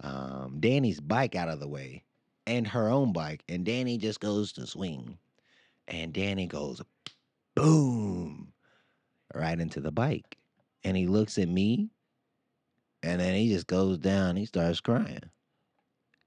um, 0.00 0.56
Danny's 0.60 1.00
bike 1.00 1.34
out 1.34 1.48
of 1.48 1.60
the 1.60 1.68
way 1.68 2.04
and 2.46 2.66
her 2.66 2.88
own 2.88 3.12
bike, 3.12 3.42
and 3.48 3.64
Danny 3.64 3.98
just 3.98 4.20
goes 4.20 4.52
to 4.52 4.66
swing. 4.66 5.18
And 5.88 6.12
Danny 6.12 6.46
goes 6.46 6.82
boom 7.54 8.52
right 9.34 9.58
into 9.58 9.80
the 9.80 9.92
bike. 9.92 10.38
And 10.82 10.96
he 10.96 11.06
looks 11.06 11.38
at 11.38 11.48
me 11.48 11.90
and 13.02 13.20
then 13.20 13.34
he 13.34 13.48
just 13.48 13.66
goes 13.66 13.98
down. 13.98 14.36
He 14.36 14.46
starts 14.46 14.80
crying. 14.80 15.20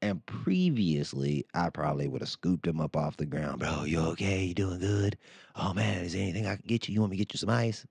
And 0.03 0.24
previously, 0.27 1.45
I 1.55 1.69
probably 1.69 2.07
would 2.07 2.21
have 2.21 2.29
scooped 2.29 2.67
him 2.67 2.79
up 2.79 2.95
off 2.95 3.17
the 3.17 3.25
ground. 3.25 3.59
Bro, 3.59 3.86
you 3.86 4.00
okay? 4.00 4.45
You 4.45 4.53
doing 4.53 4.79
good? 4.79 5.17
Oh 5.55 5.74
man, 5.74 6.03
is 6.03 6.13
there 6.13 6.21
anything 6.21 6.45
I 6.45 6.55
can 6.55 6.65
get 6.67 6.88
you? 6.88 6.93
You 6.93 7.00
want 7.00 7.12
me 7.12 7.17
to 7.17 7.25
get 7.25 7.33
you 7.33 7.39
some 7.39 7.50
ice? 7.50 7.86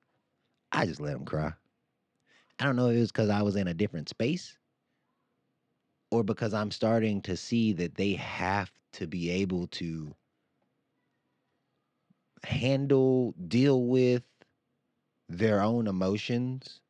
I 0.71 0.87
just 0.87 1.01
let 1.01 1.17
him 1.17 1.25
cry. 1.25 1.53
I 2.61 2.65
don't 2.65 2.77
know 2.77 2.91
if 2.91 2.97
it 2.97 3.01
was 3.01 3.13
because 3.13 3.29
I 3.29 3.43
was 3.43 3.57
in 3.57 3.67
a 3.67 3.75
different 3.75 4.09
space 4.09 4.57
or 6.11 6.23
because 6.23 6.55
I'm 6.55 6.71
starting 6.71 7.21
to 7.23 7.37
see 7.37 7.73
that 7.75 7.97
they 7.97 8.15
have 8.15 8.71
to 8.93 9.07
be 9.07 9.31
able 9.31 9.67
to 9.69 10.15
handle, 12.45 13.35
deal 13.49 13.85
with 13.85 14.23
their 15.29 15.61
own 15.61 15.87
emotions. 15.87 16.81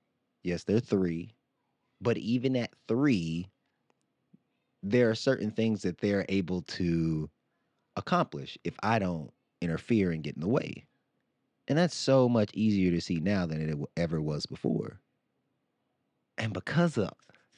Yes, 0.43 0.65
they're 0.65 0.81
three. 0.81 1.35
But 2.01 2.19
even 2.19 2.57
at 2.57 2.75
three, 2.89 3.49
there 4.83 5.11
are 5.11 5.15
certain 5.15 5.51
things 5.51 5.83
that 5.83 5.99
they're 5.99 6.27
able 6.29 6.63
to 6.63 7.31
accomplish 7.97 8.59
if 8.65 8.75
I 8.83 8.99
don't 8.99 9.33
interfere 9.61 10.11
and 10.13 10.23
get 10.23 10.35
in 10.35 10.43
the 10.43 10.49
way. 10.49 10.87
And 11.69 11.79
that's 11.79 11.97
so 11.97 12.29
much 12.29 12.51
easier 12.55 12.93
to 12.93 13.01
see 13.01 13.19
now 13.19 13.47
than 13.47 13.69
it 13.69 13.79
ever 13.97 14.21
was 14.21 14.47
before. 14.47 15.01
And 16.39 16.53
because 16.53 16.99
of 16.99 17.11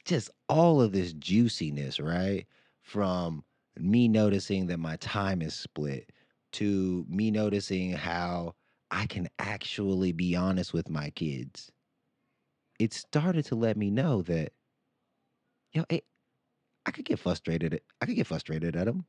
just 0.08 0.30
all 0.48 0.80
of 0.80 0.92
this 0.92 1.12
juiciness, 1.12 2.00
right? 2.00 2.46
From 2.82 3.44
me 3.78 4.08
noticing 4.08 4.66
that 4.68 4.78
my 4.78 4.96
time 4.96 5.42
is 5.42 5.54
split 5.54 6.10
to 6.52 7.04
me 7.08 7.30
noticing 7.30 7.92
how 7.92 8.54
I 8.90 9.06
can 9.06 9.28
actually 9.38 10.12
be 10.12 10.34
honest 10.34 10.72
with 10.72 10.88
my 10.88 11.10
kids. 11.10 11.70
It 12.78 12.94
started 12.94 13.44
to 13.46 13.54
let 13.54 13.76
me 13.76 13.90
know 13.90 14.22
that, 14.22 14.52
you 15.72 15.82
know, 15.82 15.86
it, 15.90 16.04
I 16.86 16.90
could 16.90 17.04
get 17.04 17.18
frustrated. 17.18 17.80
I 18.00 18.06
could 18.06 18.16
get 18.16 18.26
frustrated 18.26 18.76
at 18.76 18.86
them. 18.86 19.04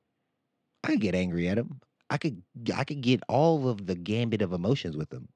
I 0.83 0.89
could 0.89 1.01
get 1.01 1.15
angry 1.15 1.47
at 1.47 1.55
them. 1.55 1.79
I 2.09 2.17
could 2.17 2.43
I 2.75 2.83
could 2.83 3.01
get 3.01 3.21
all 3.29 3.69
of 3.69 3.85
the 3.85 3.95
gambit 3.95 4.41
of 4.41 4.53
emotions 4.53 4.97
with 4.97 5.09
them. 5.09 5.29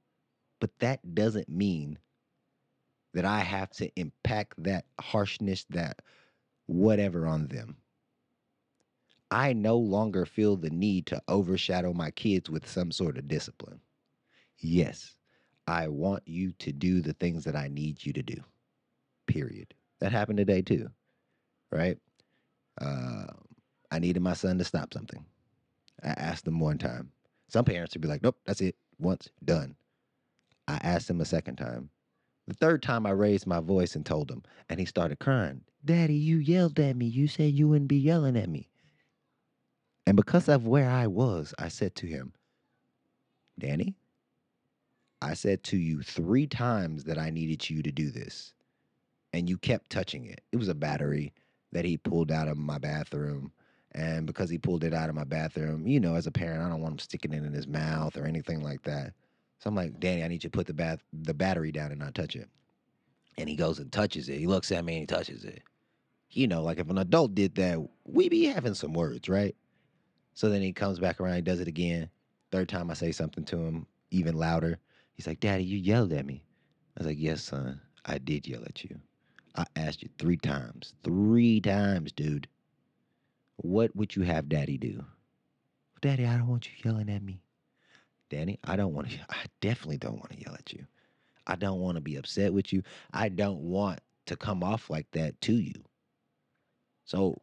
But 0.59 0.71
that 0.79 1.15
doesn't 1.15 1.49
mean 1.49 1.99
that 3.13 3.25
I 3.25 3.39
have 3.39 3.69
to 3.71 3.91
impact 3.99 4.53
that 4.63 4.85
harshness, 4.99 5.65
that 5.69 6.01
whatever 6.65 7.27
on 7.27 7.47
them. 7.47 7.77
I 9.31 9.53
no 9.53 9.77
longer 9.77 10.25
feel 10.25 10.57
the 10.57 10.69
need 10.69 11.07
to 11.07 11.21
overshadow 11.27 11.93
my 11.93 12.11
kids 12.11 12.49
with 12.49 12.69
some 12.69 12.91
sort 12.91 13.17
of 13.17 13.27
discipline. 13.27 13.79
Yes, 14.59 15.15
I 15.67 15.87
want 15.87 16.23
you 16.27 16.51
to 16.59 16.71
do 16.71 17.01
the 17.01 17.13
things 17.13 17.43
that 17.45 17.55
I 17.55 17.67
need 17.67 18.05
you 18.05 18.13
to 18.13 18.23
do. 18.23 18.35
Period. 19.27 19.73
That 19.99 20.11
happened 20.11 20.37
today 20.37 20.61
too, 20.61 20.89
right? 21.71 21.97
Uh, 22.79 23.25
I 23.91 23.99
needed 23.99 24.21
my 24.21 24.33
son 24.33 24.57
to 24.57 24.63
stop 24.63 24.93
something. 24.93 25.25
I 26.03 26.09
asked 26.09 26.47
him 26.47 26.59
one 26.59 26.77
time. 26.77 27.11
Some 27.49 27.65
parents 27.65 27.93
would 27.93 28.01
be 28.01 28.07
like, 28.07 28.23
nope, 28.23 28.37
that's 28.45 28.61
it. 28.61 28.75
Once, 28.99 29.29
done. 29.43 29.75
I 30.67 30.79
asked 30.81 31.09
him 31.09 31.21
a 31.21 31.25
second 31.25 31.55
time. 31.57 31.89
The 32.47 32.53
third 32.53 32.83
time 32.83 33.05
I 33.05 33.11
raised 33.11 33.47
my 33.47 33.59
voice 33.59 33.95
and 33.95 34.05
told 34.05 34.29
him, 34.29 34.43
and 34.69 34.79
he 34.79 34.85
started 34.85 35.19
crying. 35.19 35.61
Daddy, 35.85 36.15
you 36.15 36.37
yelled 36.37 36.79
at 36.79 36.95
me. 36.95 37.05
You 37.05 37.27
said 37.27 37.53
you 37.53 37.67
wouldn't 37.69 37.87
be 37.87 37.97
yelling 37.97 38.37
at 38.37 38.49
me. 38.49 38.69
And 40.05 40.17
because 40.17 40.49
of 40.49 40.67
where 40.67 40.89
I 40.89 41.07
was, 41.07 41.53
I 41.57 41.69
said 41.69 41.95
to 41.95 42.07
him, 42.07 42.33
Danny, 43.57 43.95
I 45.21 45.35
said 45.35 45.63
to 45.65 45.77
you 45.77 46.01
three 46.01 46.47
times 46.47 47.05
that 47.05 47.17
I 47.17 47.29
needed 47.29 47.69
you 47.69 47.81
to 47.81 47.91
do 47.91 48.11
this, 48.11 48.53
and 49.31 49.49
you 49.49 49.57
kept 49.57 49.89
touching 49.89 50.25
it. 50.25 50.41
It 50.51 50.57
was 50.57 50.67
a 50.67 50.75
battery 50.75 51.33
that 51.71 51.85
he 51.85 51.97
pulled 51.97 52.31
out 52.31 52.49
of 52.49 52.57
my 52.57 52.77
bathroom. 52.77 53.53
And 53.93 54.25
because 54.25 54.49
he 54.49 54.57
pulled 54.57 54.83
it 54.83 54.93
out 54.93 55.09
of 55.09 55.15
my 55.15 55.23
bathroom, 55.23 55.87
you 55.87 55.99
know, 55.99 56.15
as 56.15 56.27
a 56.27 56.31
parent, 56.31 56.63
I 56.63 56.69
don't 56.69 56.81
want 56.81 56.93
him 56.93 56.99
sticking 56.99 57.31
it 57.31 57.43
in 57.43 57.53
his 57.53 57.67
mouth 57.67 58.17
or 58.17 58.25
anything 58.25 58.61
like 58.61 58.81
that. 58.83 59.13
So 59.63 59.69
I'm 59.69 59.75
like, 59.75 59.97
Danny, 60.01 60.25
I 60.25 60.27
need 60.27 60.43
you 60.43 60.49
to 60.49 60.57
put 60.57 60.67
the 60.67 60.73
bath 60.73 60.99
the 61.13 61.33
battery 61.33 61.71
down 61.71 61.91
and 61.91 62.01
not 62.01 62.13
touch 62.13 62.35
it. 62.35 62.49
And 63.37 63.47
he 63.47 63.55
goes 63.55 63.79
and 63.79 63.89
touches 63.89 64.27
it. 64.27 64.37
He 64.37 64.45
looks 64.45 64.73
at 64.73 64.83
me 64.83 64.95
and 64.95 65.01
he 65.03 65.05
touches 65.05 65.45
it. 65.45 65.63
You 66.31 66.49
know, 66.49 66.61
like 66.61 66.79
if 66.79 66.89
an 66.89 66.97
adult 66.97 67.33
did 67.33 67.55
that, 67.55 67.79
we 68.03 68.27
be 68.27 68.43
having 68.43 68.73
some 68.73 68.91
words, 68.91 69.29
right? 69.29 69.55
So 70.33 70.49
then 70.49 70.61
he 70.61 70.73
comes 70.73 70.99
back 70.99 71.21
around, 71.21 71.35
he 71.35 71.41
does 71.41 71.61
it 71.61 71.69
again. 71.69 72.09
Third 72.51 72.67
time 72.67 72.91
I 72.91 72.93
say 72.93 73.13
something 73.13 73.45
to 73.45 73.57
him, 73.57 73.87
even 74.11 74.35
louder. 74.35 74.79
He's 75.13 75.27
like, 75.27 75.39
Daddy, 75.39 75.63
you 75.63 75.77
yelled 75.77 76.11
at 76.11 76.25
me. 76.25 76.43
I 76.97 76.99
was 76.99 77.07
like, 77.07 77.17
Yes, 77.17 77.43
son, 77.43 77.79
I 78.03 78.17
did 78.17 78.45
yell 78.45 78.65
at 78.65 78.83
you. 78.83 78.99
I 79.55 79.63
asked 79.77 80.03
you 80.03 80.09
three 80.19 80.35
times. 80.35 80.93
Three 81.05 81.61
times, 81.61 82.11
dude. 82.11 82.49
What 83.55 83.95
would 83.95 84.13
you 84.13 84.23
have 84.23 84.49
daddy 84.49 84.77
do? 84.77 85.05
Daddy, 86.01 86.25
I 86.25 86.37
don't 86.37 86.47
want 86.49 86.67
you 86.67 86.73
yelling 86.83 87.09
at 87.09 87.23
me. 87.23 87.39
Danny, 88.33 88.59
I 88.63 88.75
don't 88.75 88.93
want 88.93 89.11
to, 89.11 89.17
I 89.29 89.45
definitely 89.61 89.97
don't 89.97 90.17
want 90.17 90.31
to 90.31 90.41
yell 90.41 90.55
at 90.55 90.73
you. 90.73 90.85
I 91.45 91.55
don't 91.55 91.79
want 91.79 91.95
to 91.95 92.01
be 92.01 92.15
upset 92.15 92.53
with 92.53 92.73
you. 92.73 92.83
I 93.13 93.29
don't 93.29 93.59
want 93.59 93.99
to 94.27 94.35
come 94.35 94.63
off 94.63 94.89
like 94.89 95.07
that 95.11 95.39
to 95.41 95.53
you. 95.53 95.73
So 97.05 97.39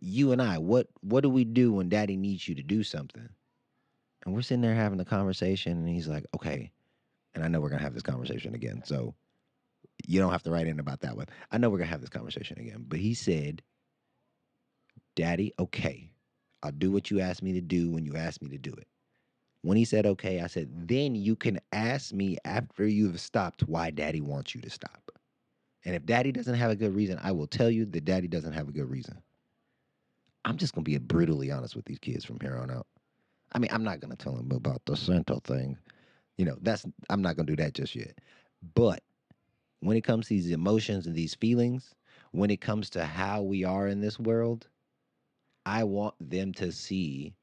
you 0.00 0.32
and 0.32 0.40
I, 0.40 0.56
what 0.56 0.88
what 1.02 1.20
do 1.20 1.28
we 1.28 1.44
do 1.44 1.74
when 1.74 1.90
daddy 1.90 2.16
needs 2.16 2.48
you 2.48 2.54
to 2.54 2.62
do 2.62 2.82
something? 2.82 3.28
And 4.24 4.34
we're 4.34 4.40
sitting 4.40 4.62
there 4.62 4.74
having 4.74 5.00
a 5.00 5.04
conversation 5.04 5.72
and 5.72 5.88
he's 5.88 6.08
like, 6.08 6.24
"Okay." 6.34 6.72
And 7.34 7.44
I 7.44 7.48
know 7.48 7.60
we're 7.60 7.68
going 7.68 7.80
to 7.80 7.84
have 7.84 7.94
this 7.94 8.02
conversation 8.02 8.54
again. 8.54 8.82
So 8.84 9.14
you 10.06 10.18
don't 10.18 10.32
have 10.32 10.42
to 10.44 10.50
write 10.50 10.66
in 10.66 10.80
about 10.80 11.00
that 11.00 11.16
one. 11.16 11.26
I 11.50 11.58
know 11.58 11.68
we're 11.68 11.78
going 11.78 11.88
to 11.88 11.92
have 11.92 12.00
this 12.00 12.10
conversation 12.10 12.58
again. 12.58 12.84
But 12.88 13.00
he 13.00 13.14
said, 13.14 13.62
Daddy, 15.14 15.52
okay, 15.58 16.10
I'll 16.62 16.72
do 16.72 16.90
what 16.90 17.10
you 17.10 17.20
asked 17.20 17.42
me 17.42 17.52
to 17.54 17.60
do 17.60 17.90
when 17.90 18.04
you 18.06 18.16
asked 18.16 18.42
me 18.42 18.48
to 18.50 18.58
do 18.58 18.72
it. 18.72 18.86
When 19.62 19.76
he 19.76 19.84
said 19.84 20.06
okay, 20.06 20.40
I 20.40 20.48
said, 20.48 20.68
then 20.88 21.14
you 21.14 21.36
can 21.36 21.60
ask 21.72 22.12
me 22.12 22.36
after 22.44 22.86
you've 22.86 23.20
stopped 23.20 23.62
why 23.62 23.90
daddy 23.90 24.20
wants 24.20 24.54
you 24.54 24.60
to 24.60 24.70
stop. 24.70 25.12
And 25.84 25.94
if 25.94 26.04
daddy 26.04 26.32
doesn't 26.32 26.54
have 26.54 26.70
a 26.70 26.76
good 26.76 26.94
reason, 26.94 27.18
I 27.22 27.32
will 27.32 27.46
tell 27.46 27.70
you 27.70 27.84
that 27.86 28.04
daddy 28.04 28.28
doesn't 28.28 28.52
have 28.52 28.68
a 28.68 28.72
good 28.72 28.90
reason. 28.90 29.20
I'm 30.44 30.56
just 30.56 30.74
going 30.74 30.84
to 30.84 30.90
be 30.90 30.98
brutally 30.98 31.50
honest 31.50 31.76
with 31.76 31.84
these 31.84 31.98
kids 31.98 32.24
from 32.24 32.38
here 32.40 32.56
on 32.56 32.70
out. 32.70 32.86
I 33.52 33.58
mean, 33.58 33.70
I'm 33.72 33.84
not 33.84 34.00
going 34.00 34.10
to 34.10 34.16
tell 34.16 34.34
them 34.34 34.50
about 34.50 34.82
the 34.86 34.96
Santa 34.96 35.38
thing. 35.44 35.76
You 36.38 36.44
know, 36.44 36.56
that's, 36.62 36.84
I'm 37.10 37.22
not 37.22 37.36
going 37.36 37.46
to 37.46 37.54
do 37.54 37.62
that 37.62 37.74
just 37.74 37.94
yet. 37.94 38.18
But 38.74 39.02
when 39.80 39.96
it 39.96 40.02
comes 40.02 40.26
to 40.26 40.34
these 40.34 40.50
emotions 40.50 41.06
and 41.06 41.14
these 41.14 41.34
feelings, 41.34 41.94
when 42.32 42.50
it 42.50 42.60
comes 42.60 42.90
to 42.90 43.04
how 43.04 43.42
we 43.42 43.62
are 43.62 43.86
in 43.86 44.00
this 44.00 44.18
world, 44.18 44.68
I 45.66 45.84
want 45.84 46.14
them 46.18 46.52
to 46.54 46.72
see 46.72 47.34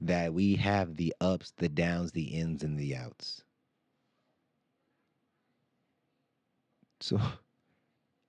that 0.00 0.32
we 0.32 0.56
have 0.56 0.96
the 0.96 1.14
ups, 1.20 1.52
the 1.56 1.68
downs, 1.68 2.12
the 2.12 2.24
ins, 2.24 2.62
and 2.62 2.78
the 2.78 2.96
outs. 2.96 3.42
So 7.00 7.20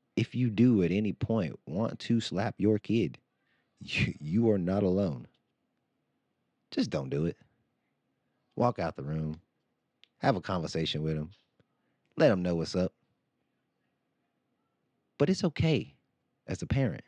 if 0.16 0.36
you 0.36 0.50
do 0.50 0.84
at 0.84 0.92
any 0.92 1.13
point 1.13 1.60
want 1.66 2.00
to 2.00 2.20
slap 2.22 2.56
your 2.58 2.80
kid, 2.80 3.18
you, 3.80 4.13
you 4.20 4.51
are 4.51 4.58
not 4.58 4.84
alone. 4.84 5.28
Just 6.72 6.90
don't 6.90 7.10
do 7.10 7.25
it. 7.25 7.38
Walk 8.56 8.80
out 8.80 8.96
the 8.96 9.04
room, 9.04 9.42
have 10.20 10.36
a 10.36 10.42
conversation 10.42 11.04
with 11.04 11.16
them, 11.16 11.32
let 12.18 12.30
them 12.30 12.44
know 12.44 12.56
what's 12.56 12.75
up. 12.75 12.94
But 15.18 15.30
it's 15.30 15.44
okay 15.44 15.96
as 16.48 16.62
a 16.62 16.68
parent 16.68 17.04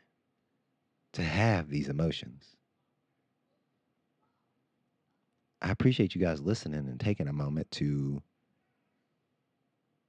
to 1.12 1.22
have 1.22 1.68
these 1.68 1.88
emotions. 1.88 2.53
I 5.64 5.70
appreciate 5.70 6.14
you 6.14 6.20
guys 6.20 6.42
listening 6.42 6.80
and 6.80 7.00
taking 7.00 7.26
a 7.26 7.32
moment 7.32 7.70
to 7.72 8.22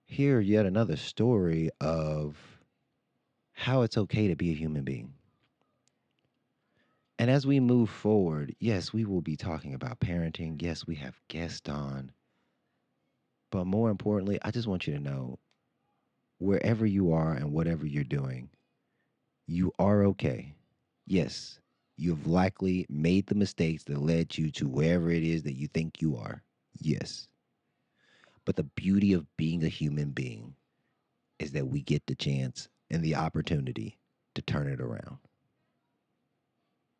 hear 0.05 0.41
yet 0.41 0.65
another 0.65 0.97
story 0.97 1.69
of 1.79 2.35
how 3.53 3.83
it's 3.83 3.97
okay 3.97 4.27
to 4.27 4.35
be 4.35 4.51
a 4.51 4.55
human 4.55 4.83
being. 4.83 5.13
And 7.17 7.31
as 7.31 7.47
we 7.47 7.61
move 7.61 7.89
forward, 7.89 8.53
yes, 8.59 8.91
we 8.91 9.05
will 9.05 9.21
be 9.21 9.37
talking 9.37 9.73
about 9.73 10.01
parenting. 10.01 10.61
Yes, 10.61 10.85
we 10.85 10.95
have 10.95 11.21
guests 11.29 11.69
on. 11.69 12.11
But 13.49 13.63
more 13.63 13.89
importantly, 13.89 14.37
I 14.41 14.51
just 14.51 14.67
want 14.67 14.85
you 14.85 14.93
to 14.93 14.99
know 14.99 15.39
wherever 16.37 16.85
you 16.85 17.13
are 17.13 17.31
and 17.31 17.53
whatever 17.53 17.85
you're 17.85 18.03
doing, 18.03 18.49
you 19.47 19.71
are 19.79 20.03
okay. 20.07 20.53
Yes, 21.07 21.61
You've 21.97 22.27
likely 22.27 22.85
made 22.89 23.27
the 23.27 23.35
mistakes 23.35 23.83
that 23.85 24.01
led 24.01 24.37
you 24.37 24.51
to 24.51 24.67
wherever 24.67 25.09
it 25.09 25.23
is 25.23 25.43
that 25.43 25.55
you 25.55 25.67
think 25.67 26.01
you 26.01 26.17
are. 26.17 26.43
Yes. 26.79 27.27
But 28.45 28.57
the 28.57 28.63
beauty 28.63 29.13
of 29.13 29.25
being 29.37 29.63
a 29.63 29.69
human 29.69 30.11
being 30.11 30.55
is 31.39 31.51
that 31.53 31.67
we 31.67 31.81
get 31.81 32.05
the 32.05 32.15
chance 32.15 32.69
and 32.89 33.03
the 33.03 33.15
opportunity 33.15 33.97
to 34.35 34.41
turn 34.41 34.67
it 34.67 34.81
around. 34.81 35.17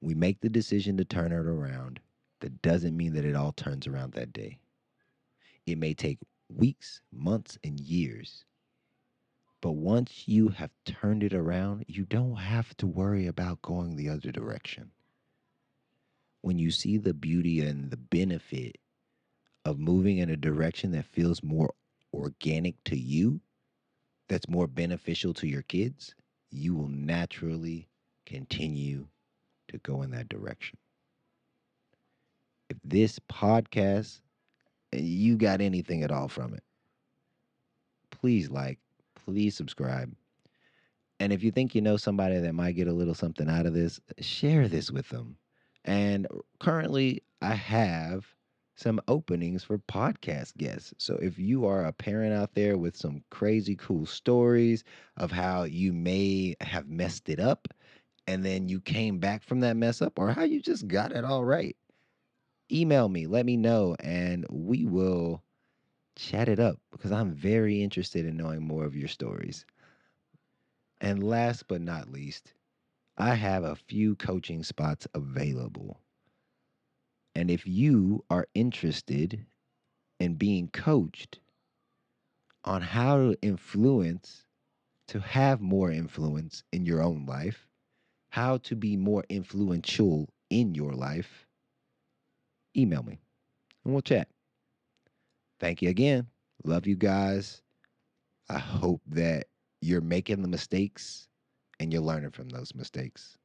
We 0.02 0.14
make 0.14 0.42
the 0.42 0.50
decision 0.50 0.98
to 0.98 1.06
turn 1.06 1.32
it 1.32 1.36
around. 1.36 2.00
That 2.42 2.62
doesn't 2.62 2.96
mean 2.98 3.14
that 3.14 3.26
it 3.26 3.36
all 3.36 3.54
turns 3.54 3.88
around 3.88 4.14
that 4.14 4.34
day. 4.34 4.60
It 5.66 5.78
may 5.78 5.94
take 5.94 6.20
weeks, 6.50 7.02
months, 7.12 7.58
and 7.64 7.80
years. 7.80 8.46
But 9.66 9.78
once 9.78 10.28
you 10.28 10.50
have 10.50 10.70
turned 10.86 11.24
it 11.24 11.34
around, 11.34 11.86
you 11.88 12.06
don't 12.06 12.36
have 12.36 12.78
to 12.78 12.86
worry 12.86 13.26
about 13.26 13.64
going 13.64 13.96
the 13.96 14.10
other 14.10 14.32
direction. 14.32 14.92
When 16.42 16.60
you 16.60 16.70
see 16.70 17.00
the 17.00 17.16
beauty 17.16 17.62
and 17.62 17.90
the 17.90 17.98
benefit 17.98 18.78
of 19.66 19.80
moving 19.80 20.20
in 20.20 20.30
a 20.30 20.38
direction 20.38 20.92
that 20.92 21.08
feels 21.08 21.42
more 21.42 21.74
organic 22.14 22.76
to 22.84 22.96
you, 22.96 23.42
that's 24.30 24.48
more 24.48 24.68
beneficial 24.68 25.34
to 25.34 25.48
your 25.48 25.64
kids, 25.64 26.14
you 26.52 26.76
will 26.76 26.88
naturally 26.88 27.90
continue 28.28 29.08
to 29.70 29.80
go 29.80 30.04
in 30.04 30.12
that 30.12 30.30
direction. 30.30 30.78
If 32.70 32.78
this 32.84 33.18
podcast, 33.18 34.22
eh, 34.94 35.00
you 35.00 35.38
got 35.38 35.60
anything 35.60 36.04
at 36.04 36.12
all 36.12 36.28
from 36.28 36.54
it, 36.54 36.64
please 38.12 38.52
like, 38.52 38.78
please 39.26 39.56
subscribe. 39.56 40.16
And 41.20 41.32
if 41.34 41.44
you 41.44 41.52
think 41.52 41.74
you 41.74 41.82
know 41.82 41.98
somebody 41.98 42.40
that 42.40 42.54
might 42.54 42.76
get 42.76 42.88
a 42.88 42.94
little 42.94 43.14
something 43.14 43.50
out 43.50 43.66
of 43.66 43.74
this, 43.74 44.00
share 44.20 44.68
this 44.68 44.92
with 44.92 45.10
them. 45.10 45.38
And 45.86 46.28
currently, 46.60 47.24
I 47.42 47.56
have 47.56 48.26
some 48.76 49.00
openings 49.08 49.64
for 49.64 49.78
podcast 49.78 50.58
guests. 50.58 50.94
So 50.98 51.16
if 51.22 51.40
you 51.40 51.66
are 51.66 51.86
a 51.86 51.94
parent 51.94 52.34
out 52.34 52.54
there 52.54 52.78
with 52.78 52.98
some 52.98 53.24
crazy 53.30 53.76
cool 53.76 54.06
stories 54.06 54.84
of 55.18 55.32
how 55.32 55.64
you 55.64 55.94
may 55.94 56.56
have 56.62 56.90
messed 56.90 57.30
it 57.30 57.40
up 57.40 57.70
and 58.28 58.44
then 58.44 58.68
you 58.68 58.82
came 58.82 59.20
back 59.20 59.44
from 59.44 59.62
that 59.62 59.78
mess 59.78 60.02
up 60.02 60.20
or 60.20 60.32
how 60.32 60.44
you 60.44 60.62
just 60.62 60.88
got 60.88 61.14
it 61.14 61.24
all 61.24 61.46
right, 61.46 61.78
email 62.72 63.08
me, 63.08 63.28
let 63.28 63.46
me 63.46 63.56
know, 63.56 63.96
and 64.02 64.46
we 64.50 64.86
will 64.86 65.44
chat 66.16 66.50
it 66.50 66.60
up 66.60 66.80
because 66.92 67.12
I'm 67.12 67.34
very 67.34 67.82
interested 67.84 68.26
in 68.26 68.38
knowing 68.38 68.66
more 68.66 68.86
of 68.86 68.96
your 68.96 69.08
stories. 69.08 69.66
And 71.02 71.24
last 71.24 71.68
but 71.68 71.82
not 71.82 72.12
least, 72.12 72.54
I 73.18 73.36
have 73.36 73.64
a 73.64 73.76
few 73.76 74.16
coaching 74.16 74.64
spots 74.64 75.08
available. 75.14 76.00
And 77.36 77.52
if 77.52 77.68
you 77.68 78.24
are 78.30 78.48
interested 78.54 79.46
in 80.20 80.36
being 80.36 80.70
coached 80.70 81.40
on 82.64 82.82
how 82.82 83.18
to 83.18 83.38
influence, 83.42 84.46
to 85.08 85.20
have 85.20 85.62
more 85.62 85.92
influence 85.92 86.64
in 86.72 86.86
your 86.86 87.02
own 87.02 87.26
life, 87.26 87.68
how 88.30 88.58
to 88.58 88.76
be 88.76 88.98
more 88.98 89.24
influential 89.30 90.30
in 90.50 90.76
your 90.76 90.94
life, 90.94 91.46
email 92.76 93.04
me 93.04 93.20
and 93.84 93.94
we'll 93.94 94.02
chat 94.02 94.28
thank 95.60 95.82
you 95.82 95.90
again. 95.90 96.28
Love 96.64 96.88
you 96.88 96.96
guys. 96.96 97.62
I 98.50 98.60
hope 98.60 99.02
that 99.08 99.48
you're 99.82 100.02
making 100.02 100.42
the 100.42 100.48
mistakes 100.48 101.28
and 101.80 101.92
you're 101.92 102.02
learning 102.02 102.32
from 102.32 102.50
those 102.50 102.74
mistakes. 102.76 103.38